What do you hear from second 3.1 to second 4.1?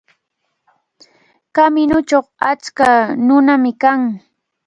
nunam kan.